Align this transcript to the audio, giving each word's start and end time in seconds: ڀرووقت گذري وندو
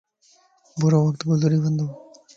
ڀرووقت 0.79 1.21
گذري 1.29 1.57
وندو 1.63 1.87